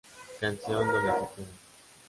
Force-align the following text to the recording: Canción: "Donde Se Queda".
Canción: 0.39 0.87
"Donde 0.87 0.95
Se 0.95 1.35
Queda". 1.43 1.49